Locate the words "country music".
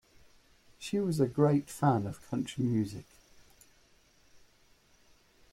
2.27-3.05